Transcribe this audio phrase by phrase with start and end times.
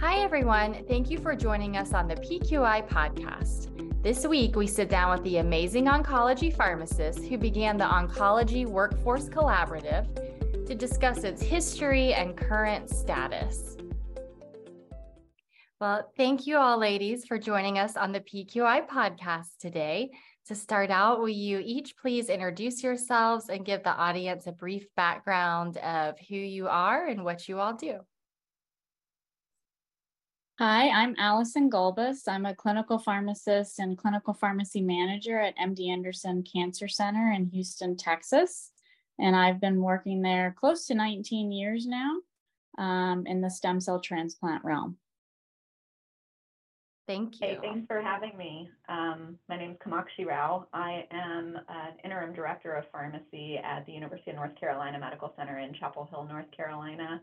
[0.00, 0.82] Hi, everyone.
[0.88, 4.02] Thank you for joining us on the PQI podcast.
[4.02, 9.28] This week, we sit down with the amazing oncology pharmacist who began the Oncology Workforce
[9.28, 10.06] Collaborative
[10.66, 13.76] to discuss its history and current status.
[15.82, 20.12] Well, thank you all, ladies, for joining us on the PQI podcast today.
[20.46, 24.86] To start out, will you each please introduce yourselves and give the audience a brief
[24.96, 28.00] background of who you are and what you all do?
[30.62, 32.28] Hi, I'm Alison Gulbis.
[32.28, 37.96] I'm a clinical pharmacist and clinical pharmacy manager at MD Anderson Cancer Center in Houston,
[37.96, 38.70] Texas.
[39.18, 42.16] And I've been working there close to 19 years now
[42.76, 44.98] um, in the stem cell transplant realm.
[47.08, 47.46] Thank you.
[47.46, 48.68] Hey, thanks for having me.
[48.90, 50.66] Um, my name is Kamakshi Rao.
[50.74, 55.58] I am an interim director of pharmacy at the University of North Carolina Medical Center
[55.58, 57.22] in Chapel Hill, North Carolina.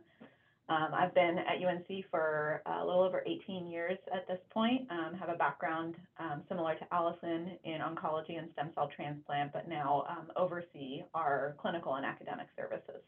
[0.69, 4.81] Um, I've been at UNC for a little over 18 years at this point.
[4.91, 9.69] Um, have a background um, similar to Alison in oncology and stem cell transplant, but
[9.69, 13.01] now um, oversee our clinical and academic services.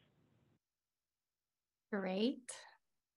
[1.91, 2.49] Great.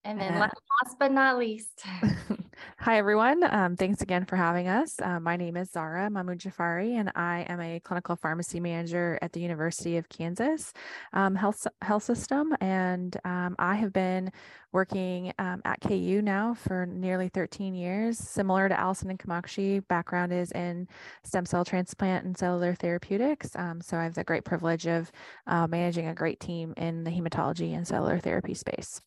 [0.04, 1.84] And then last but not least.
[2.78, 3.44] Hi, everyone.
[3.44, 5.00] Um, thanks again for having us.
[5.00, 9.40] Uh, my name is Zahra Mahmoudjafari, and I am a clinical pharmacy manager at the
[9.40, 10.72] University of Kansas
[11.12, 12.52] um, Health, Health System.
[12.60, 14.32] And um, I have been
[14.72, 18.18] working um, at KU now for nearly 13 years.
[18.18, 20.88] Similar to Alison and Kamakshi, background is in
[21.22, 23.54] stem cell transplant and cellular therapeutics.
[23.54, 25.12] Um, so I have the great privilege of
[25.46, 29.00] uh, managing a great team in the hematology and cellular therapy space.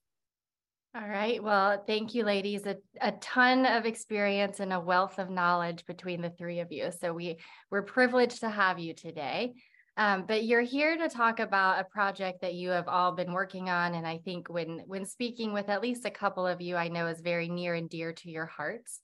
[0.95, 1.43] All right.
[1.43, 2.65] Well, thank you, ladies.
[2.65, 6.89] A, a ton of experience and a wealth of knowledge between the three of you.
[6.97, 7.37] So we
[7.69, 9.55] we're privileged to have you today.
[9.97, 13.69] Um, but you're here to talk about a project that you have all been working
[13.69, 16.87] on, and I think when when speaking with at least a couple of you, I
[16.87, 19.01] know is very near and dear to your hearts.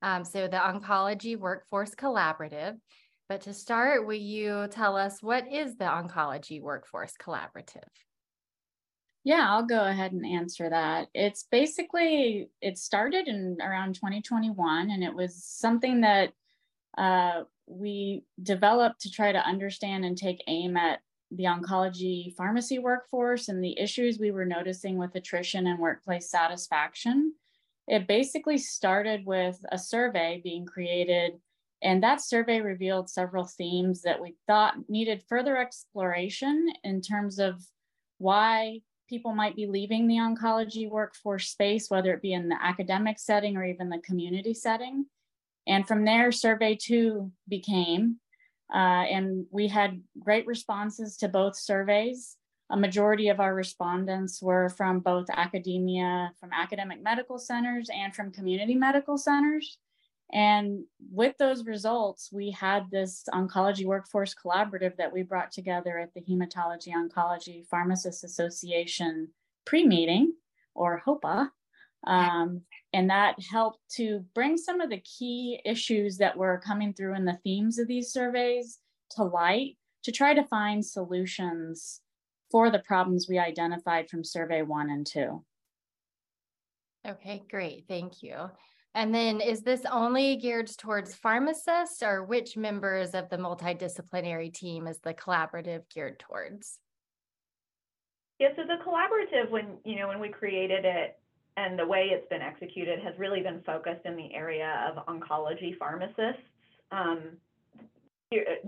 [0.00, 2.76] Um, so the Oncology Workforce Collaborative.
[3.28, 7.88] But to start, will you tell us what is the Oncology Workforce Collaborative?
[9.24, 11.08] Yeah, I'll go ahead and answer that.
[11.14, 16.32] It's basically, it started in around 2021, and it was something that
[16.98, 21.00] uh, we developed to try to understand and take aim at
[21.30, 27.32] the oncology pharmacy workforce and the issues we were noticing with attrition and workplace satisfaction.
[27.86, 31.34] It basically started with a survey being created,
[31.80, 37.64] and that survey revealed several themes that we thought needed further exploration in terms of
[38.18, 38.80] why
[39.12, 43.58] people might be leaving the oncology workforce space, whether it be in the academic setting
[43.58, 45.04] or even the community setting.
[45.66, 48.16] And from there, survey two became,
[48.74, 52.38] uh, and we had great responses to both surveys.
[52.70, 58.32] A majority of our respondents were from both academia, from academic medical centers, and from
[58.32, 59.76] community medical centers.
[60.32, 66.14] And with those results, we had this oncology workforce collaborative that we brought together at
[66.14, 69.28] the Hematology Oncology Pharmacists Association
[69.66, 70.32] pre meeting
[70.74, 71.50] or HOPA.
[72.06, 72.62] Um,
[72.92, 77.24] and that helped to bring some of the key issues that were coming through in
[77.24, 78.78] the themes of these surveys
[79.12, 82.00] to light to try to find solutions
[82.50, 85.44] for the problems we identified from survey one and two.
[87.06, 87.84] Okay, great.
[87.88, 88.50] Thank you.
[88.94, 94.86] And then is this only geared towards pharmacists or which members of the multidisciplinary team
[94.86, 96.78] is the collaborative geared towards?
[98.38, 101.18] Yeah, so the collaborative, when you know when we created it
[101.56, 105.78] and the way it's been executed, has really been focused in the area of oncology
[105.78, 106.42] pharmacists.
[106.90, 107.38] Um,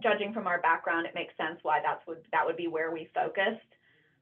[0.03, 3.11] judging from our background, it makes sense why that's would that would be where we
[3.15, 3.67] focused.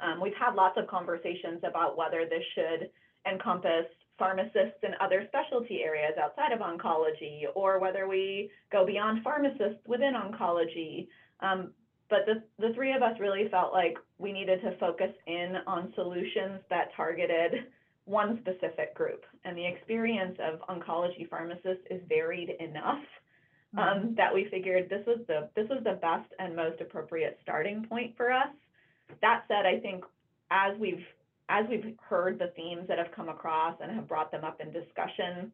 [0.00, 2.91] Um, we've had lots of conversations about whether this should
[3.30, 3.86] encompass
[4.18, 10.14] pharmacists in other specialty areas outside of oncology, or whether we go beyond pharmacists within
[10.14, 11.08] oncology.
[11.40, 11.70] Um,
[12.08, 15.92] but the, the three of us really felt like we needed to focus in on
[15.94, 17.64] solutions that targeted
[18.04, 19.24] one specific group.
[19.44, 23.03] And the experience of oncology pharmacists is varied enough
[23.76, 24.15] um, mm-hmm.
[24.16, 28.15] that we figured this was the this was the best and most appropriate starting point
[28.16, 28.48] for us.
[29.20, 30.04] That said, I think
[30.50, 31.04] as we've
[31.48, 34.72] as we've heard the themes that have come across and have brought them up in
[34.72, 35.53] discussion,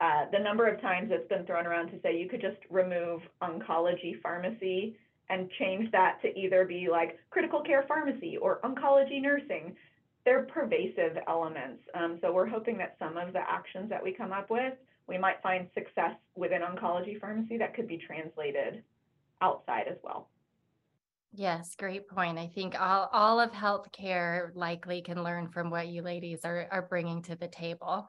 [0.00, 3.20] uh, the number of times it's been thrown around to say you could just remove
[3.42, 4.96] oncology pharmacy
[5.30, 9.76] and change that to either be like critical care pharmacy or oncology nursing.
[10.24, 11.82] They're pervasive elements.
[11.94, 14.74] Um, so we're hoping that some of the actions that we come up with,
[15.06, 18.82] we might find success within oncology pharmacy that could be translated
[19.40, 20.28] outside as well.
[21.34, 22.38] Yes, great point.
[22.38, 26.82] I think all, all of healthcare likely can learn from what you ladies are, are
[26.82, 28.06] bringing to the table.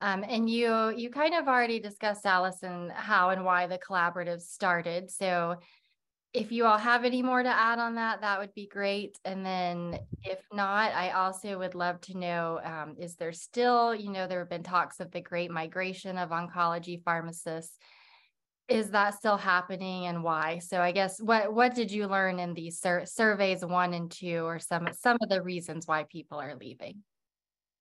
[0.00, 5.10] Um, and you you kind of already discussed, Alison, how and why the collaborative started.
[5.10, 5.56] So
[6.32, 9.18] if you all have any more to add on that, that would be great.
[9.24, 14.10] And then if not, I also would love to know, um, is there still, you
[14.10, 17.78] know, there have been talks of the great migration of oncology pharmacists.
[18.68, 20.58] Is that still happening and why?
[20.58, 24.44] So I guess what what did you learn in these sur- surveys one and two
[24.44, 27.02] or some some of the reasons why people are leaving?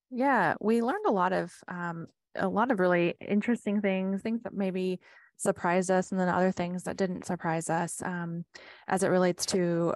[0.10, 4.54] Yeah, we learned a lot of um, a lot of really interesting things, things that
[4.54, 5.00] maybe
[5.38, 8.46] surprised us, and then other things that didn't surprise us um,
[8.88, 9.94] as it relates to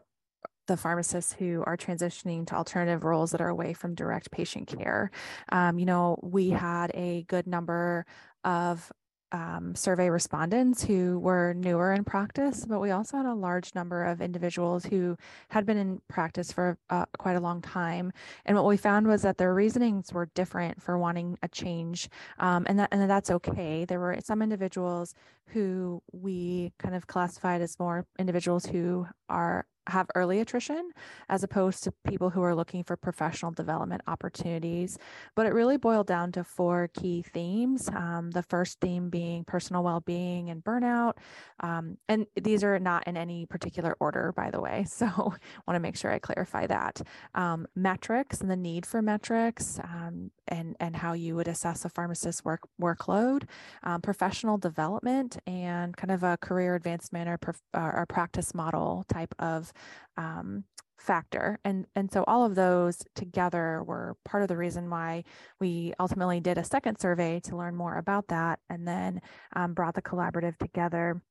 [0.68, 5.12] the pharmacists who are transitioning to alternative roles that are away from direct patient care.
[5.50, 8.06] Um, you know, we had a good number
[8.44, 8.92] of
[9.32, 14.06] um, survey respondents who were newer in practice, but we also had a large number
[14.06, 15.18] of individuals who
[15.50, 18.12] had been in practice for uh, quite a long time.
[18.46, 22.10] And what we found was that their reasonings were different for wanting a change,
[22.40, 23.86] um, and that and that's okay.
[23.86, 25.14] There were some individuals
[25.50, 30.92] who we kind of classified as more individuals who are have early attrition
[31.30, 34.98] as opposed to people who are looking for professional development opportunities.
[35.36, 37.90] But it really boiled down to four key themes.
[37.90, 41.14] Um, the first theme being personal well being and burnout.
[41.60, 44.86] Um, and these are not in any particular order, by the way.
[44.98, 47.02] So want to make sure I clarify that.
[47.36, 51.90] Um, metrics and the need for metrics um, and, and how you would assess a
[51.90, 53.44] pharmacist's work workload,
[53.84, 57.40] um, professional development, and kind of a career advancement or,
[57.74, 59.72] or practice model type of
[60.18, 60.64] um,
[60.98, 65.24] factor and and so all of those together were part of the reason why
[65.60, 69.22] we ultimately did a second survey to learn more about that and then
[69.56, 71.22] um, brought the collaborative together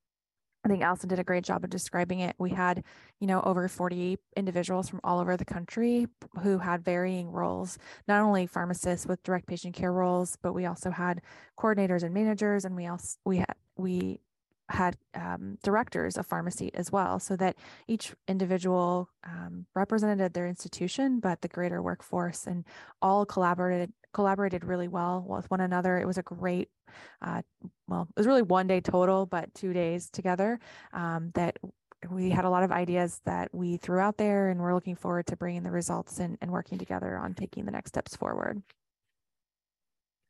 [0.67, 2.35] I think Allison did a great job of describing it.
[2.41, 2.83] We had,
[3.21, 6.09] you know, over 40 individuals from all over the country
[6.43, 10.91] who had varying roles, not only pharmacists with direct patient care roles, but we also
[10.91, 11.23] had
[11.57, 14.21] coordinators and managers, and we also we had we
[14.69, 17.57] had um, directors of pharmacy as well, so that
[17.87, 22.65] each individual um, represented their institution, but the greater workforce, and
[23.01, 25.99] all collaborated collaborated really well with one another.
[25.99, 26.71] It was a great,
[27.21, 27.43] uh,
[27.87, 30.59] well, it was really one day total, but two days together.
[30.95, 31.59] Um, that
[32.11, 35.27] we had a lot of ideas that we threw out there, and we're looking forward
[35.27, 38.63] to bringing the results and, and working together on taking the next steps forward.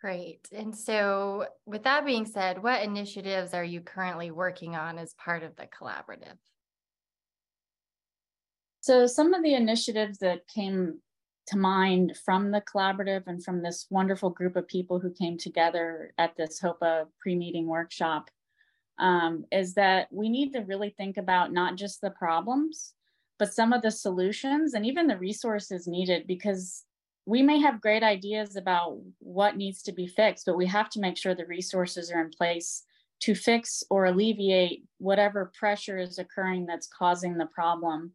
[0.06, 0.46] Great.
[0.52, 5.42] And so, with that being said, what initiatives are you currently working on as part
[5.42, 6.36] of the collaborative?
[8.82, 11.00] So, some of the initiatives that came
[11.48, 16.12] to mind from the collaborative and from this wonderful group of people who came together
[16.18, 18.30] at this HOPA pre meeting workshop
[19.00, 22.94] um, is that we need to really think about not just the problems,
[23.40, 26.84] but some of the solutions and even the resources needed because
[27.26, 31.00] we may have great ideas about what needs to be fixed, but we have to
[31.00, 32.84] make sure the resources are in place
[33.20, 38.12] to fix or alleviate whatever pressure is occurring that's causing the problem.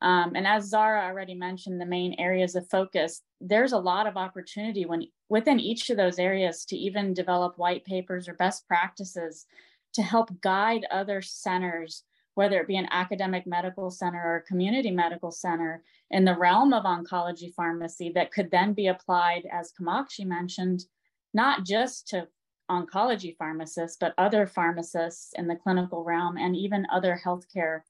[0.00, 4.16] Um, and as Zahra already mentioned, the main areas of focus, there's a lot of
[4.16, 9.46] opportunity when within each of those areas to even develop white papers or best practices
[9.94, 12.04] to help guide other centers
[12.36, 16.74] whether it be an academic medical center or a community medical center in the realm
[16.74, 20.84] of oncology pharmacy that could then be applied, as Kamakshi mentioned,
[21.32, 22.28] not just to
[22.70, 27.80] oncology pharmacists, but other pharmacists in the clinical realm and even other healthcare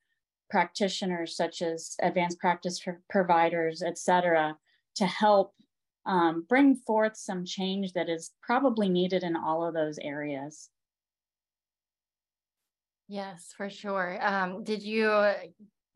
[0.48, 4.56] practitioners such as advanced practice providers, et cetera,
[4.94, 5.54] to help
[6.06, 10.70] um, bring forth some change that is probably needed in all of those areas.
[13.08, 14.18] Yes, for sure.
[14.20, 15.32] Um, did you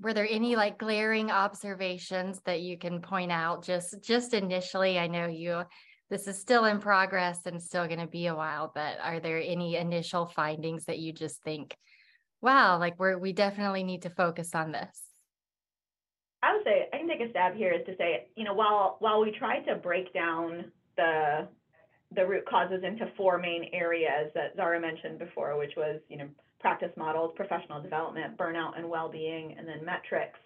[0.00, 4.98] were there any like glaring observations that you can point out just just initially?
[4.98, 5.62] I know you
[6.08, 9.40] this is still in progress and still going to be a while, but are there
[9.40, 11.76] any initial findings that you just think,
[12.40, 15.02] wow, like we're we definitely need to focus on this?
[16.42, 18.96] I would say I can take a stab here is to say, you know, while
[19.00, 21.48] while we try to break down the
[22.12, 26.28] the root causes into four main areas that Zahra mentioned before, which was, you know,
[26.60, 30.38] practice models, professional development, burnout and well-being, and then metrics.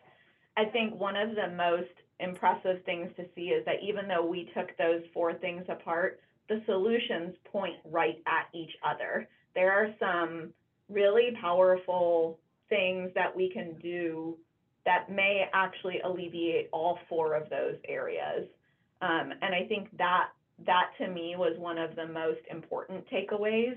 [0.57, 1.91] I think one of the most
[2.21, 6.63] impressive things to see is that even though we took those four things apart, the
[6.67, 9.29] solutions point right at each other.
[9.55, 10.53] There are some
[10.89, 14.37] really powerful things that we can do
[14.85, 18.47] that may actually alleviate all four of those areas.
[19.01, 20.29] Um, and I think that
[20.67, 23.77] that to me was one of the most important takeaways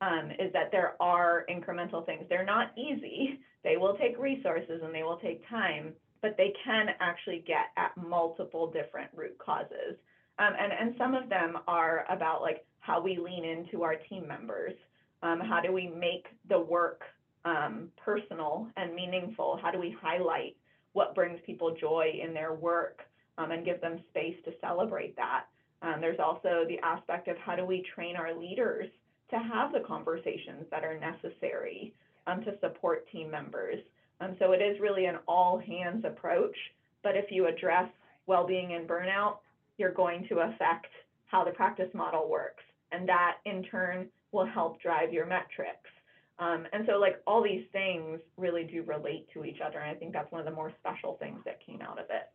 [0.00, 2.24] um, is that there are incremental things.
[2.28, 3.40] They're not easy.
[3.64, 7.96] They will take resources and they will take time, but they can actually get at
[7.96, 9.96] multiple different root causes.
[10.38, 14.28] Um, and, and some of them are about like how we lean into our team
[14.28, 14.74] members.
[15.22, 17.02] Um, how do we make the work
[17.44, 19.58] um, personal and meaningful?
[19.60, 20.56] How do we highlight
[20.92, 23.00] what brings people joy in their work
[23.38, 25.44] um, and give them space to celebrate that?
[25.82, 28.88] Um, there's also the aspect of how do we train our leaders
[29.30, 31.94] to have the conversations that are necessary
[32.26, 33.78] um, to support team members.
[34.20, 36.56] Um, so it is really an all hands approach.
[37.02, 37.88] But if you address
[38.26, 39.38] well being and burnout,
[39.78, 40.86] you're going to affect
[41.26, 42.62] how the practice model works.
[42.92, 45.90] And that in turn will help drive your metrics.
[46.38, 49.78] Um, and so, like, all these things really do relate to each other.
[49.78, 52.30] And I think that's one of the more special things that came out of it.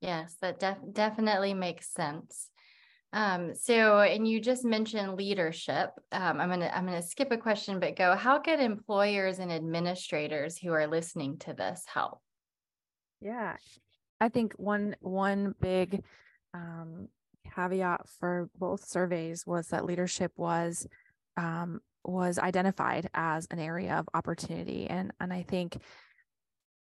[0.00, 2.50] Yes, that def- definitely makes sense.
[3.12, 5.90] Um, so, and you just mentioned leadership.
[6.12, 8.14] Um, I'm gonna I'm gonna skip a question, but go.
[8.14, 12.20] How could employers and administrators who are listening to this help?
[13.20, 13.56] Yeah,
[14.20, 16.02] I think one one big
[16.52, 17.08] um,
[17.54, 20.86] caveat for both surveys was that leadership was
[21.38, 25.78] um, was identified as an area of opportunity, and and I think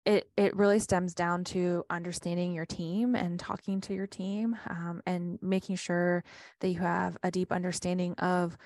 [0.07, 5.01] it it really stems down to understanding your team and talking to your team um,
[5.05, 6.23] and making sure
[6.61, 8.57] that you have a deep understanding of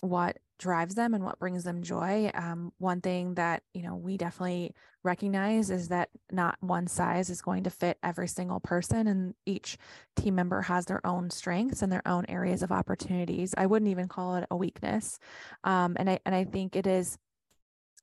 [0.00, 2.30] what drives them and what brings them joy.
[2.34, 7.42] Um, one thing that you know we definitely recognize is that not one size is
[7.42, 9.76] going to fit every single person, and each
[10.16, 13.54] team member has their own strengths and their own areas of opportunities.
[13.58, 15.18] I wouldn't even call it a weakness,
[15.64, 17.18] um, and I and I think it is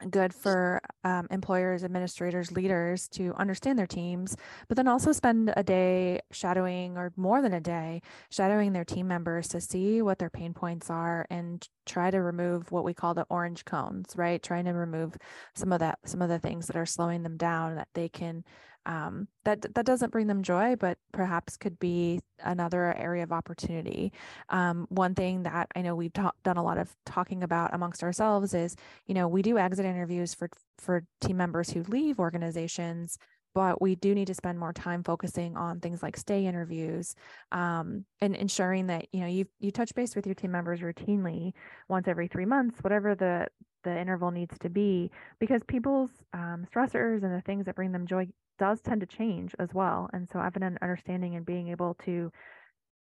[0.09, 4.35] good for um, employers, administrators, leaders to understand their teams,
[4.67, 9.07] but then also spend a day shadowing or more than a day shadowing their team
[9.07, 13.13] members to see what their pain points are and try to remove what we call
[13.13, 14.43] the orange cones, right?
[14.43, 15.15] Trying to remove
[15.53, 18.43] some of that, some of the things that are slowing them down that they can
[18.85, 24.11] um, that that doesn't bring them joy, but perhaps could be another area of opportunity.
[24.49, 28.03] Um, one thing that I know we've ta- done a lot of talking about amongst
[28.03, 28.75] ourselves is,
[29.07, 33.17] you know, we do exit interviews for for team members who leave organizations,
[33.55, 37.15] but we do need to spend more time focusing on things like stay interviews
[37.51, 41.53] um, and ensuring that you know you you touch base with your team members routinely
[41.89, 43.47] once every three months, whatever the
[43.83, 48.05] the interval needs to be because people's um, stressors and the things that bring them
[48.05, 48.27] joy
[48.57, 50.09] does tend to change as well.
[50.13, 52.31] And so having an understanding and being able to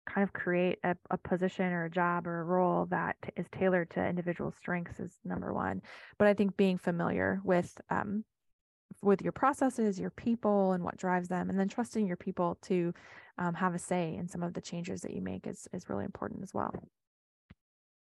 [0.06, 3.90] kind of create a, a position or a job or a role that is tailored
[3.90, 5.82] to individual strengths is number one.
[6.18, 8.24] But I think being familiar with um,
[9.02, 12.92] with your processes, your people, and what drives them, and then trusting your people to
[13.38, 16.04] um, have a say in some of the changes that you make is is really
[16.04, 16.72] important as well.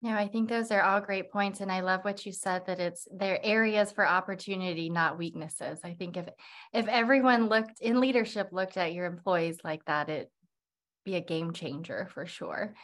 [0.05, 1.61] Yeah, I think those are all great points.
[1.61, 5.79] And I love what you said that it's their areas for opportunity, not weaknesses.
[5.83, 6.27] I think if
[6.75, 10.27] if everyone looked in leadership looked at your employees like that, it'd
[11.05, 12.75] be a game changer for sure.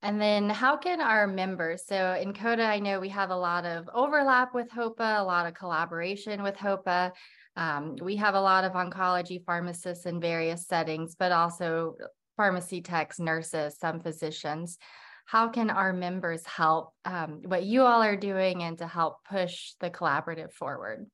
[0.00, 3.90] And then how can our members, so NCODA, I know we have a lot of
[3.92, 7.12] overlap with HOPA, a lot of collaboration with HOPA.
[7.56, 11.96] Um, we have a lot of oncology pharmacists in various settings, but also
[12.38, 14.78] pharmacy techs, nurses, some physicians
[15.26, 19.72] how can our members help um, what you all are doing and to help push
[19.80, 21.06] the collaborative forward?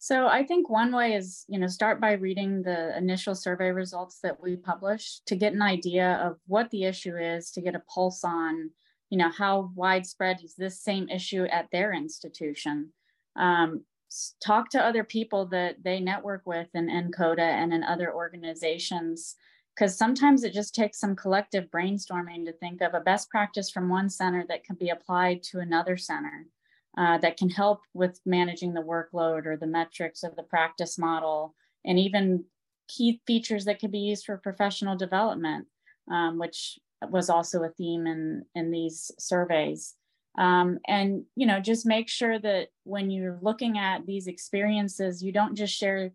[0.00, 4.20] So I think one way is, you know, start by reading the initial survey results
[4.22, 7.82] that we publish to get an idea of what the issue is, to get a
[7.92, 8.70] pulse on,
[9.10, 12.92] you know, how widespread is this same issue at their institution.
[13.34, 13.84] Um,
[14.40, 19.34] talk to other people that they network with in NCODA and in other organizations
[19.78, 23.88] because sometimes it just takes some collective brainstorming to think of a best practice from
[23.88, 26.46] one center that can be applied to another center
[26.96, 31.54] uh, that can help with managing the workload or the metrics of the practice model
[31.84, 32.44] and even
[32.88, 35.66] key features that could be used for professional development
[36.10, 36.78] um, which
[37.10, 39.94] was also a theme in in these surveys.
[40.36, 45.32] Um, and you know just make sure that when you're looking at these experiences you
[45.32, 46.10] don't just share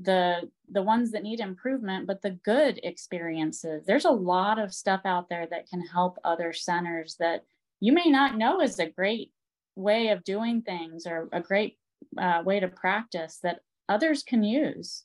[0.00, 3.84] the the ones that need improvement but the good experiences.
[3.86, 7.44] There's a lot of stuff out there that can help other centers that
[7.80, 9.32] you may not know is a great
[9.76, 11.78] way of doing things or a great
[12.18, 15.04] uh, way to practice that others can use.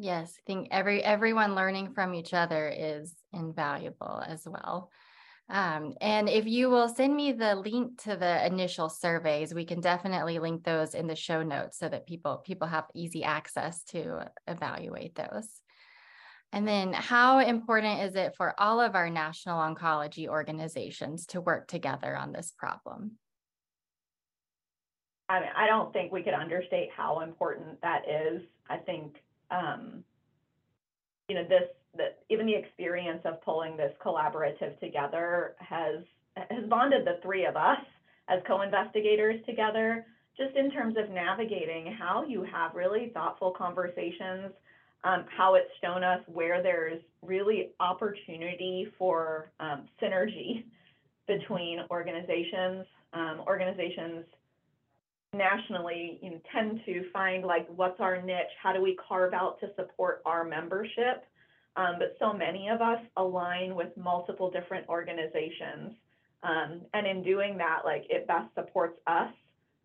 [0.00, 4.90] Yes i think every everyone learning from each other is invaluable as well
[5.50, 9.80] um, and if you will send me the link to the initial surveys, we can
[9.80, 14.30] definitely link those in the show notes so that people people have easy access to
[14.46, 15.48] evaluate those.
[16.52, 21.68] And then how important is it for all of our national oncology organizations to work
[21.68, 23.12] together on this problem?
[25.30, 28.42] I mean, I don't think we could understate how important that is.
[28.70, 29.16] I think,
[29.50, 30.04] um,
[31.28, 36.04] you know, this that even the experience of pulling this collaborative together has
[36.50, 37.80] has bonded the three of us
[38.28, 44.52] as co-investigators together, just in terms of navigating how you have really thoughtful conversations,
[45.02, 50.64] um, how it's shown us where there's really opportunity for um, synergy
[51.26, 52.86] between organizations.
[53.14, 54.26] Um, organizations
[55.32, 59.60] nationally you know, tend to find like what's our niche how do we carve out
[59.60, 61.24] to support our membership
[61.78, 65.94] um, but so many of us align with multiple different organizations.
[66.42, 69.32] Um, and in doing that like it best supports us.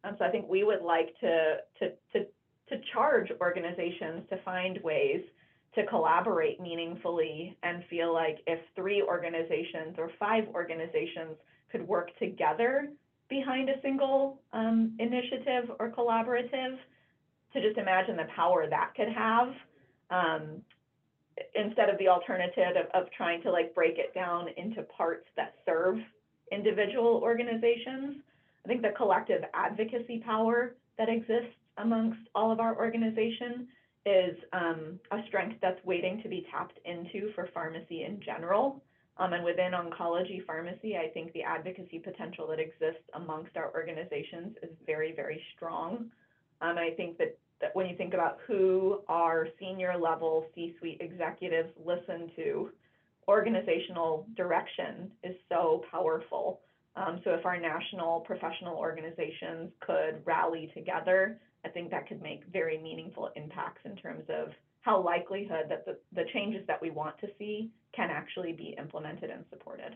[0.03, 2.25] And so i think we would like to to to
[2.69, 5.21] to charge organizations to find ways
[5.75, 11.35] to collaborate meaningfully and feel like if three organizations or five organizations
[11.71, 12.89] could work together
[13.29, 16.77] behind a single um, initiative or collaborative
[17.53, 19.47] to just imagine the power that could have
[20.11, 20.61] um,
[21.55, 25.55] instead of the alternative of, of trying to like break it down into parts that
[25.65, 25.97] serve
[26.51, 28.17] individual organizations.
[28.65, 33.67] I think the collective advocacy power that exists amongst all of our organization
[34.05, 38.83] is um, a strength that's waiting to be tapped into for pharmacy in general.
[39.17, 44.55] Um, and within oncology pharmacy, I think the advocacy potential that exists amongst our organizations
[44.63, 46.09] is very, very strong.
[46.61, 51.69] Um, I think that, that when you think about who our senior level C-suite executives
[51.83, 52.69] listen to,
[53.27, 56.61] organizational direction is so powerful.
[56.95, 62.43] Um, so if our national professional organizations could rally together, I think that could make
[62.51, 64.49] very meaningful impacts in terms of
[64.81, 69.29] how likelihood that the, the changes that we want to see can actually be implemented
[69.29, 69.95] and supported.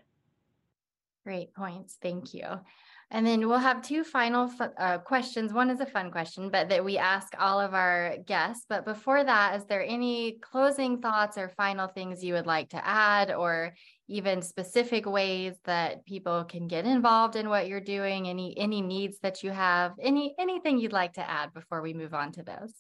[1.26, 1.98] Great points.
[2.02, 2.46] Thank you.
[3.10, 5.54] And then we'll have two final uh, questions.
[5.54, 8.66] One is a fun question, but that we ask all of our guests.
[8.68, 12.86] But before that, is there any closing thoughts or final things you would like to
[12.86, 13.74] add, or
[14.10, 18.28] even specific ways that people can get involved in what you're doing?
[18.28, 19.94] Any any needs that you have?
[20.02, 22.74] Any anything you'd like to add before we move on to those?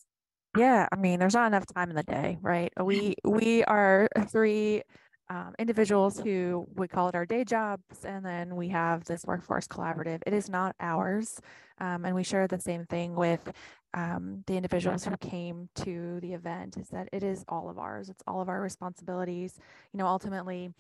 [0.58, 2.74] Yeah, I mean, there's not enough time in the day, right?
[2.84, 4.82] We we are three
[5.30, 9.68] um, individuals who we call it our day jobs, and then we have this workforce
[9.68, 10.22] collaborative.
[10.26, 11.40] It is not ours,
[11.80, 13.52] um, and we share the same thing with
[13.94, 16.78] um, the individuals who came to the event.
[16.78, 18.10] Is that it is all of ours.
[18.10, 19.60] It's all of our responsibilities.
[19.94, 20.72] You know, ultimately,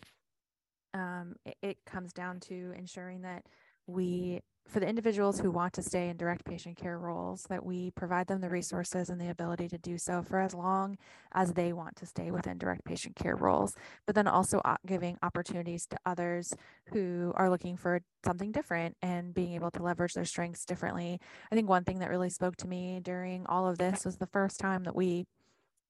[0.93, 3.43] um, it, it comes down to ensuring that
[3.85, 7.91] we for the individuals who want to stay in direct patient care roles, that we
[7.91, 10.97] provide them the resources and the ability to do so for as long
[11.33, 13.75] as they want to stay within direct patient care roles,
[14.05, 16.53] but then also giving opportunities to others
[16.93, 21.19] who are looking for something different and being able to leverage their strengths differently.
[21.51, 24.27] I think one thing that really spoke to me during all of this was the
[24.27, 25.25] first time that we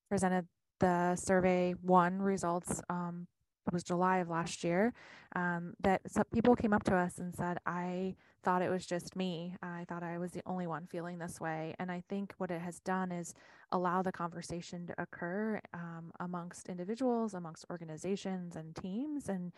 [0.09, 0.47] presented
[0.79, 3.27] the survey one results um,
[3.73, 4.93] was July of last year,
[5.35, 9.15] um, that some people came up to us and said, I thought it was just
[9.15, 9.55] me.
[9.61, 11.75] I thought I was the only one feeling this way.
[11.79, 13.33] And I think what it has done is
[13.71, 19.51] allow the conversation to occur um, amongst individuals, amongst organizations and teams, and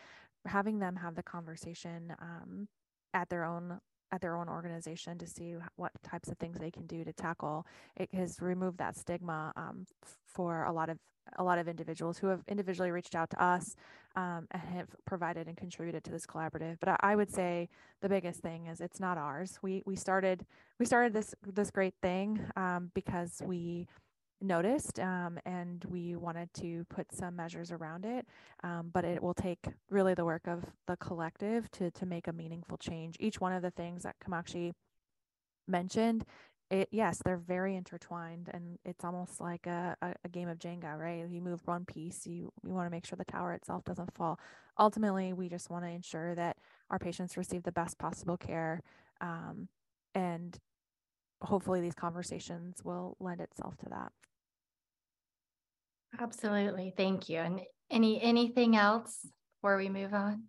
[0.45, 2.67] having them have the conversation um,
[3.13, 3.79] at their own
[4.11, 7.65] at their own organization to see what types of things they can do to tackle
[7.95, 9.85] it has removed that stigma um,
[10.25, 10.97] for a lot of
[11.37, 13.75] a lot of individuals who have individually reached out to us
[14.15, 16.77] um, and have provided and contributed to this collaborative.
[16.79, 17.69] But I, I, would say
[18.01, 19.59] the biggest thing is it's not ours.
[19.61, 20.45] We we started
[20.79, 23.87] we started this this great thing um, because we
[24.41, 28.25] noticed um, and we wanted to put some measures around it.
[28.63, 32.33] Um, but it will take really the work of the collective to to make a
[32.33, 33.15] meaningful change.
[33.19, 34.73] Each one of the things that Kamakshi
[35.67, 36.25] mentioned
[36.69, 40.97] it yes they're very intertwined and it's almost like a, a, a game of jenga
[40.97, 44.13] right you move one piece you you want to make sure the tower itself doesn't
[44.13, 44.39] fall
[44.79, 46.57] ultimately we just want to ensure that
[46.89, 48.81] our patients receive the best possible care
[49.21, 49.67] um,
[50.13, 50.59] and
[51.41, 54.11] hopefully these conversations will lend itself to that
[56.19, 56.93] absolutely.
[56.95, 57.39] Thank you.
[57.39, 60.43] And any anything else before we move on?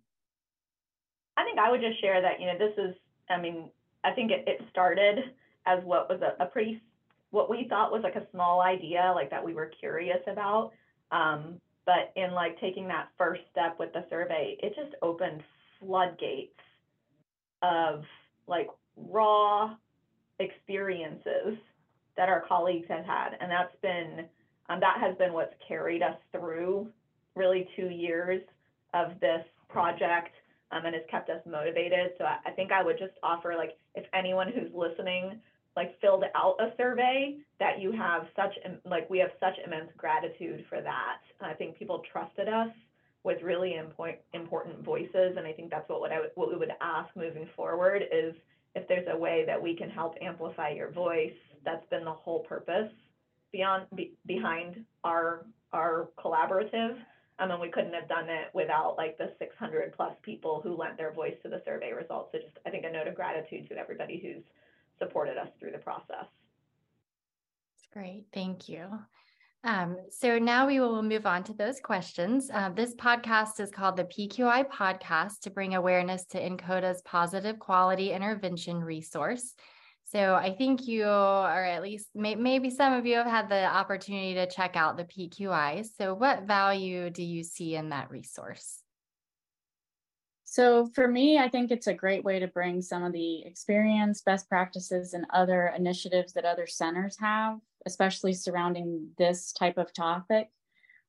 [1.37, 2.95] I think i would just share that you know this is
[3.29, 3.69] i mean
[4.03, 5.19] i think it, it started
[5.65, 6.81] as what was a, a pretty
[7.31, 10.71] what we thought was like a small idea like that we were curious about.
[11.11, 15.41] Um, but in like taking that first step with the survey it just opened
[15.79, 16.59] floodgates
[17.63, 18.03] of
[18.47, 19.73] like raw
[20.39, 21.57] experiences
[22.17, 23.31] that our colleagues have had.
[23.39, 24.25] And that's been
[24.71, 26.87] um, that has been what's carried us through
[27.35, 28.41] really two years
[28.93, 30.31] of this project
[30.71, 33.77] um, and has kept us motivated so I, I think i would just offer like
[33.95, 35.39] if anyone who's listening
[35.75, 38.53] like filled out a survey that you have such
[38.85, 42.69] like we have such immense gratitude for that I think people trusted us
[43.23, 46.71] with really important important voices, and I think that's what, what I what we would
[46.81, 48.33] ask moving forward is
[48.75, 51.33] if there's a way that we can help amplify your voice.
[51.63, 52.91] That's been the whole purpose
[53.51, 56.97] beyond be, behind our our collaborative.
[57.39, 60.97] Um, and we couldn't have done it without like the 600 plus people who lent
[60.97, 62.31] their voice to the survey results.
[62.31, 64.43] So just I think a note of gratitude to everybody who's
[64.99, 66.25] supported us through the process.
[67.73, 68.87] That's great, thank you.
[69.63, 72.49] Um, so now we will move on to those questions.
[72.51, 78.11] Uh, this podcast is called the PQI Podcast to bring awareness to NCODA's positive quality
[78.11, 79.53] intervention resource.
[80.11, 83.63] So I think you, or at least may, maybe some of you have had the
[83.63, 85.87] opportunity to check out the PQI.
[85.97, 88.81] So what value do you see in that resource?
[90.43, 94.21] So for me, I think it's a great way to bring some of the experience,
[94.21, 100.49] best practices, and other initiatives that other centers have, especially surrounding this type of topic,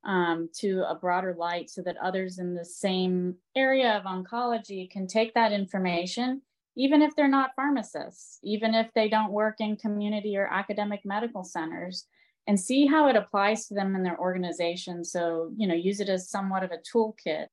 [0.04, 5.08] um, to a broader light so that others in the same area of oncology can
[5.08, 6.42] take that information,
[6.76, 11.44] even if they're not pharmacists, even if they don't work in community or academic medical
[11.44, 12.06] centers,
[12.46, 15.04] and see how it applies to them in their organization.
[15.04, 17.46] So, you know, use it as somewhat of a toolkit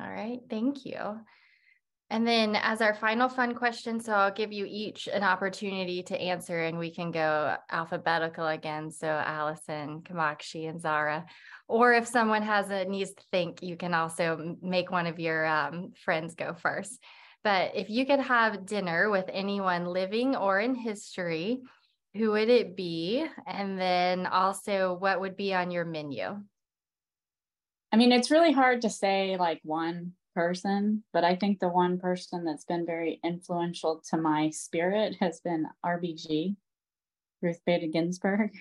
[0.00, 1.20] all right, thank you.
[2.10, 6.20] And then as our final fun question, so I'll give you each an opportunity to
[6.20, 8.90] answer and we can go alphabetical again.
[8.90, 11.24] So Alison, Kamakshi, and Zahra.
[11.68, 15.46] Or if someone has a needs to think, you can also make one of your
[15.46, 17.02] um, friends go first.
[17.44, 21.62] But if you could have dinner with anyone living or in history,
[22.14, 23.26] who would it be?
[23.46, 26.42] And then also, what would be on your menu?
[27.92, 31.98] I mean, it's really hard to say like one person, but I think the one
[31.98, 36.56] person that's been very influential to my spirit has been RBG,
[37.40, 38.52] Ruth Bader Ginsburg.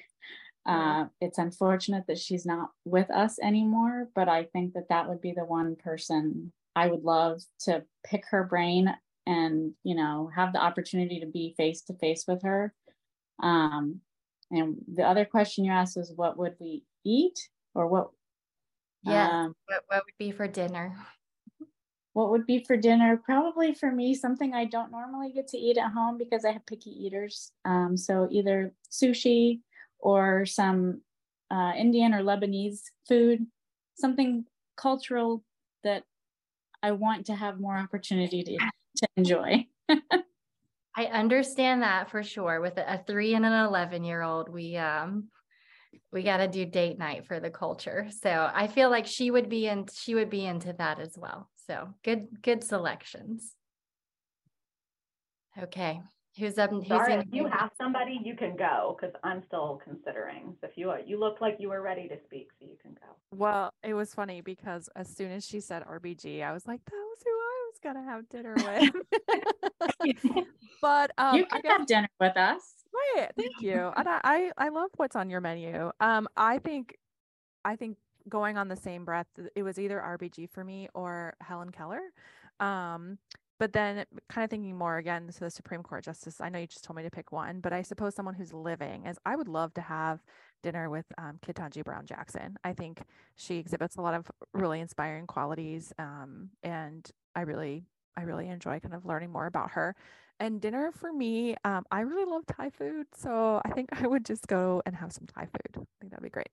[0.63, 5.19] Uh, it's unfortunate that she's not with us anymore, but I think that that would
[5.19, 8.93] be the one person I would love to pick her brain
[9.25, 12.73] and, you know, have the opportunity to be face to face with her.
[13.41, 14.01] Um,
[14.49, 17.39] and the other question you asked was, what would we eat
[17.73, 18.09] or what
[19.03, 19.29] yeah.
[19.29, 20.95] Um, what, what would be for dinner?
[22.13, 23.17] What would be for dinner?
[23.17, 26.65] Probably for me, something I don't normally get to eat at home because I have
[26.65, 27.51] picky eaters.
[27.63, 29.61] Um, so either sushi
[29.99, 31.01] or some
[31.49, 33.47] uh, Indian or Lebanese food,
[33.95, 35.43] something cultural
[35.83, 36.03] that
[36.83, 38.57] I want to have more opportunity to,
[38.97, 39.67] to enjoy.
[40.95, 42.59] I understand that for sure.
[42.59, 45.29] With a three and an 11 year old, we, um,
[46.11, 48.07] we got to do date night for the culture.
[48.21, 51.49] So I feel like she would be in she would be into that as well.
[51.67, 53.55] So good good selections.
[55.61, 56.01] Okay.
[56.37, 56.71] Who's up?
[56.71, 57.70] Who's Sorry, if you have
[58.01, 60.55] somebody, you can go because I'm still considering.
[60.61, 63.37] So if you you look like you were ready to speak, so you can go.
[63.37, 66.91] Well, it was funny because as soon as she said RBG, I was like, that
[66.91, 68.55] was who I was gonna have dinner
[70.25, 70.45] with.
[70.81, 72.61] but um, you can have dinner with us.
[73.15, 73.29] Right.
[73.37, 73.91] Thank you.
[73.95, 75.91] And I, I, I love what's on your menu.
[76.01, 76.97] Um, I think,
[77.63, 81.71] I think going on the same breath, it was either RBG for me or Helen
[81.71, 82.01] Keller.
[82.59, 83.17] Um,
[83.61, 86.65] but then kind of thinking more again to the Supreme Court Justice, I know you
[86.65, 89.47] just told me to pick one, but I suppose someone who's living as I would
[89.47, 90.19] love to have
[90.63, 92.57] dinner with um, Ketanji Brown Jackson.
[92.63, 93.03] I think
[93.35, 95.93] she exhibits a lot of really inspiring qualities.
[95.99, 97.85] Um, and I really,
[98.17, 99.95] I really enjoy kind of learning more about her.
[100.39, 103.05] And dinner for me, um, I really love Thai food.
[103.15, 105.75] So I think I would just go and have some Thai food.
[105.75, 106.49] I think that'd be great.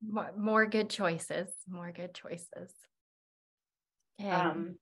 [0.00, 1.48] More, more good choices.
[1.68, 2.70] More good choices.
[4.20, 4.30] Okay.
[4.30, 4.76] Um,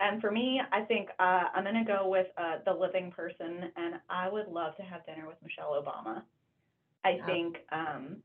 [0.00, 3.70] and for me, I think uh, I'm going to go with uh, the living person,
[3.76, 6.22] and I would love to have dinner with Michelle Obama.
[7.04, 8.16] I think, um,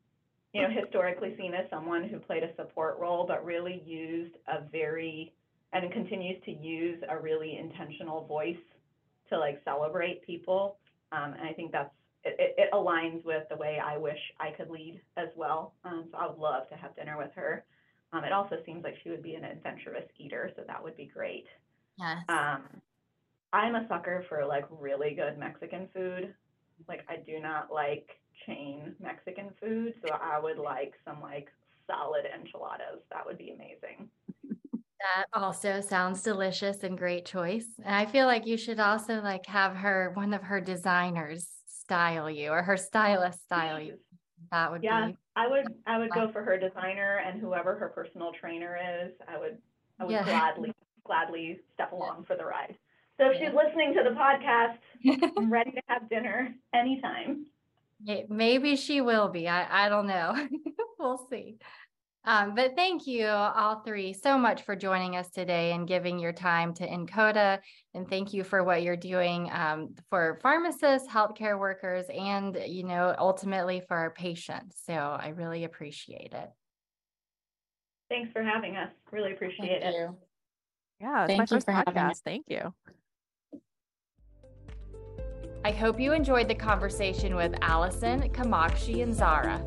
[0.54, 4.62] you know, historically seen as someone who played a support role, but really used a
[4.72, 5.34] very
[5.74, 8.56] and continues to use a really intentional voice
[9.30, 10.78] to like celebrate people.
[11.12, 11.90] Um, and I think that's
[12.24, 15.74] it, it, aligns with the way I wish I could lead as well.
[15.84, 17.66] Um, so I would love to have dinner with her.
[18.14, 21.10] Um, it also seems like she would be an adventurous eater, so that would be
[21.12, 21.46] great.
[21.98, 22.24] Yes.
[22.30, 22.64] Um,
[23.52, 26.34] I'm a sucker for like really good Mexican food.
[26.88, 28.10] Like I do not like
[28.46, 31.50] chain Mexican food, so I would like some like
[31.88, 33.02] solid enchiladas.
[33.12, 34.10] That would be amazing.
[35.00, 37.68] That also sounds delicious and great choice.
[37.84, 42.30] And I feel like you should also like have her one of her designers style
[42.30, 43.98] you or her stylist style you.
[44.52, 47.90] That would yeah, be I would I would go for her designer and whoever her
[47.90, 49.12] personal trainer is.
[49.28, 49.58] I would
[50.00, 50.24] I would yeah.
[50.24, 50.74] gladly
[51.06, 52.76] gladly step along for the ride.
[53.20, 57.46] So if she's listening to the podcast, I'm ready to have dinner anytime.
[58.28, 59.48] Maybe she will be.
[59.48, 60.36] I, I don't know.
[61.00, 61.58] we'll see.
[62.26, 66.32] Um, but thank you all three so much for joining us today and giving your
[66.32, 67.60] time to NCODA.
[67.94, 73.14] And thank you for what you're doing um, for pharmacists, healthcare workers, and, you know,
[73.18, 74.82] ultimately for our patients.
[74.86, 76.50] So I really appreciate it.
[78.10, 78.90] Thanks for having us.
[79.12, 79.94] Really appreciate Thank it.
[79.94, 80.18] you.
[81.00, 82.22] Yeah, Thank you first for having us.
[82.24, 82.74] Thank you.
[85.66, 89.62] I hope you enjoyed the conversation with Alison, Kamakshi, and Zahra.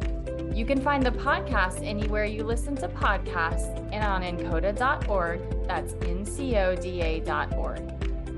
[0.54, 5.66] You can find the podcast anywhere you listen to podcasts and on ncoda.org.
[5.66, 7.26] That's ncoda.org.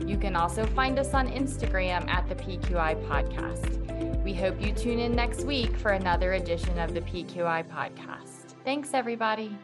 [0.08, 4.22] You can also find us on Instagram at the PQI Podcast.
[4.22, 8.54] We hope you tune in next week for another edition of the PQI Podcast.
[8.64, 9.58] Thanks, everybody.